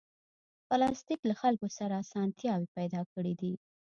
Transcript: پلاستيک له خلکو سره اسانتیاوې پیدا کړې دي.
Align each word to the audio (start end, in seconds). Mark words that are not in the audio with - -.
پلاستيک 0.67 1.21
له 1.29 1.35
خلکو 1.41 1.67
سره 1.77 1.93
اسانتیاوې 2.03 2.67
پیدا 2.77 3.01
کړې 3.13 3.33
دي. 3.41 3.53